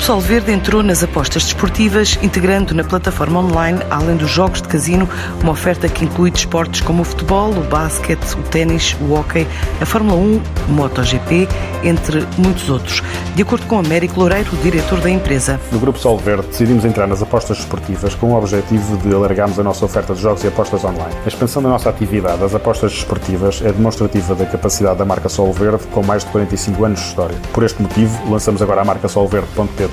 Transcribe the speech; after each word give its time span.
Grupo 0.00 0.12
Sol 0.14 0.20
Verde 0.20 0.50
entrou 0.50 0.82
nas 0.82 1.02
apostas 1.02 1.44
desportivas, 1.44 2.18
integrando 2.22 2.74
na 2.74 2.82
plataforma 2.82 3.40
online, 3.40 3.80
além 3.90 4.16
dos 4.16 4.30
jogos 4.30 4.62
de 4.62 4.66
casino, 4.66 5.06
uma 5.42 5.52
oferta 5.52 5.90
que 5.90 6.06
inclui 6.06 6.30
desportos 6.30 6.80
como 6.80 7.02
o 7.02 7.04
futebol, 7.04 7.50
o 7.50 7.60
basquete, 7.64 8.32
o 8.32 8.42
ténis, 8.44 8.96
o 8.98 9.12
hóquei, 9.12 9.46
a 9.78 9.84
Fórmula 9.84 10.16
1, 10.16 10.42
o 10.70 10.72
MotoGP, 10.72 11.46
entre 11.84 12.26
muitos 12.38 12.70
outros. 12.70 13.02
De 13.34 13.42
acordo 13.42 13.66
com 13.66 13.78
Américo 13.78 14.18
Loureiro, 14.18 14.50
diretor 14.62 15.00
da 15.00 15.10
empresa. 15.10 15.60
No 15.70 15.78
Grupo 15.78 15.98
Sol 15.98 16.16
Verde 16.16 16.46
decidimos 16.46 16.86
entrar 16.86 17.06
nas 17.06 17.20
apostas 17.20 17.58
desportivas 17.58 18.14
com 18.14 18.32
o 18.32 18.38
objetivo 18.38 18.96
de 18.96 19.14
alargarmos 19.14 19.58
a 19.58 19.62
nossa 19.62 19.84
oferta 19.84 20.14
de 20.14 20.22
jogos 20.22 20.42
e 20.44 20.46
apostas 20.48 20.82
online. 20.82 21.14
A 21.26 21.28
expansão 21.28 21.62
da 21.62 21.68
nossa 21.68 21.90
atividade 21.90 22.42
às 22.42 22.54
apostas 22.54 22.92
desportivas 22.92 23.60
é 23.62 23.70
demonstrativa 23.70 24.34
da 24.34 24.46
capacidade 24.46 24.98
da 24.98 25.04
marca 25.04 25.28
Sol 25.28 25.52
Verde 25.52 25.86
com 25.92 26.02
mais 26.02 26.24
de 26.24 26.30
45 26.30 26.84
anos 26.86 27.00
de 27.00 27.06
história. 27.06 27.36
Por 27.52 27.62
este 27.64 27.82
motivo, 27.82 28.18
lançamos 28.30 28.62
agora 28.62 28.80
a 28.80 28.84
marca 28.84 29.06
solverde.com 29.06 29.89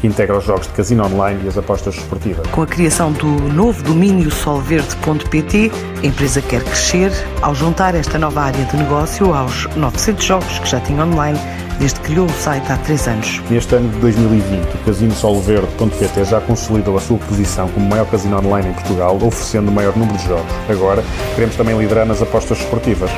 Que 0.00 0.06
integra 0.06 0.38
os 0.38 0.44
jogos 0.44 0.68
de 0.68 0.72
casino 0.74 1.04
online 1.04 1.40
e 1.44 1.48
as 1.48 1.58
apostas 1.58 1.96
esportivas. 1.96 2.46
Com 2.48 2.62
a 2.62 2.66
criação 2.66 3.10
do 3.10 3.26
novo 3.26 3.82
domínio 3.82 4.30
solverde.pt, 4.30 5.72
a 6.00 6.06
empresa 6.06 6.40
quer 6.40 6.62
crescer 6.62 7.12
ao 7.42 7.52
juntar 7.52 7.96
esta 7.96 8.16
nova 8.16 8.42
área 8.42 8.64
de 8.64 8.76
negócio 8.76 9.34
aos 9.34 9.66
900 9.74 10.24
jogos 10.24 10.58
que 10.60 10.68
já 10.68 10.78
tinha 10.78 11.04
online 11.04 11.38
desde 11.78 12.00
que 12.00 12.06
criou 12.06 12.26
o 12.26 12.30
site 12.30 12.70
há 12.70 12.76
três 12.78 13.06
anos. 13.06 13.40
Neste 13.50 13.74
ano 13.74 13.88
de 13.88 13.98
2020, 13.98 14.74
o 14.74 14.78
Casino 14.84 15.14
Solverde.pt 15.14 16.24
já 16.24 16.40
consolidou 16.40 16.96
a 16.96 17.00
sua 17.00 17.18
posição 17.18 17.68
como 17.68 17.88
maior 17.88 18.06
casino 18.06 18.38
online 18.38 18.70
em 18.70 18.72
Portugal, 18.72 19.16
oferecendo 19.22 19.70
o 19.70 19.72
maior 19.72 19.96
número 19.96 20.18
de 20.18 20.26
jogos. 20.26 20.52
Agora, 20.68 21.02
queremos 21.34 21.56
também 21.56 21.78
liderar 21.78 22.06
nas 22.06 22.20
apostas 22.20 22.58
esportivas 22.58 23.10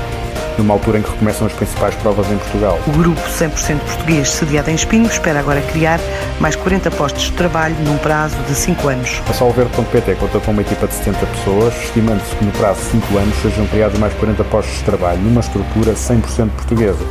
numa 0.59 0.75
altura 0.75 0.99
em 0.99 1.03
que 1.03 1.11
recomeçam 1.11 1.47
as 1.47 1.53
principais 1.53 1.95
provas 1.97 2.31
em 2.31 2.37
Portugal. 2.37 2.79
O 2.87 2.91
grupo 2.93 3.21
100% 3.21 3.79
português, 3.79 4.31
sediado 4.31 4.71
em 4.71 4.75
Espinho, 4.75 5.07
espera 5.07 5.41
agora 5.41 5.61
criar 5.63 6.01
mais 6.41 6.57
40 6.57 6.91
postos 6.93 7.25
de 7.25 7.33
trabalho 7.33 7.75
num 7.85 7.99
prazo 7.99 8.37
de 8.49 8.55
5 8.55 8.89
anos. 8.89 9.23
A 9.29 9.33
Solverde.pt 9.33 10.15
conta 10.17 10.41
com 10.41 10.51
uma 10.53 10.63
equipa 10.63 10.87
de 10.87 10.95
70 10.95 11.27
pessoas, 11.27 11.75
estimando-se 11.85 12.35
que 12.37 12.45
no 12.45 12.53
prazo 12.53 12.81
de 12.81 12.87
5 12.87 13.19
anos 13.19 13.37
sejam 13.43 13.67
criados 13.67 13.99
mais 13.99 14.15
40 14.15 14.45
postos 14.45 14.77
de 14.79 14.85
trabalho 14.85 15.21
numa 15.21 15.41
estrutura 15.41 15.93
100% 15.93 16.51
portuguesa. 16.51 17.05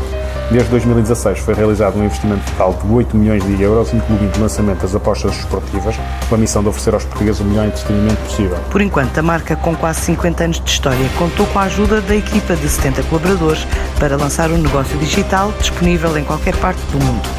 Desde 0.52 0.67
2016 0.72 1.39
foi 1.39 1.53
realizado 1.53 2.00
um 2.00 2.03
investimento 2.03 2.44
total 2.52 2.73
de 2.73 2.92
8 2.92 3.16
milhões 3.16 3.44
de 3.45 3.61
euros, 3.61 3.94
incluindo 3.94 4.36
o 4.36 4.42
lançamento 4.42 4.81
das 4.81 4.95
apostas 4.95 5.38
esportivas, 5.38 5.95
com 6.28 6.36
a 6.36 6.38
missão 6.39 6.64
de 6.64 6.69
oferecer 6.69 6.94
aos 6.95 7.05
portugueses 7.05 7.39
o 7.42 7.44
melhor 7.44 7.67
entretenimento 7.67 8.22
possível. 8.23 8.58
Por 8.72 8.81
enquanto, 8.81 9.16
a 9.17 9.22
marca, 9.22 9.55
com 9.55 9.75
quase 9.75 10.02
50 10.02 10.44
anos 10.44 10.59
de 10.59 10.70
história, 10.70 11.08
contou 11.20 11.45
com 11.45 11.59
a 11.59 11.64
ajuda 11.64 12.02
da 12.02 12.16
equipa 12.16 12.55
de 12.55 12.67
70 12.67 13.03
colaboradores 13.03 13.67
para 14.00 14.17
lançar 14.17 14.50
um 14.50 14.58
negócio 14.58 14.97
digital 14.97 15.53
disponível 15.59 16.17
em 16.17 16.23
qualquer 16.23 16.55
parte 16.58 16.81
do 16.92 16.97
mundo. 16.97 17.38